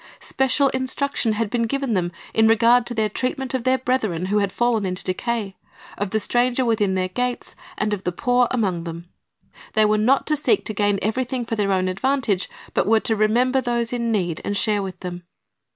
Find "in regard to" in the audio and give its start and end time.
2.33-2.95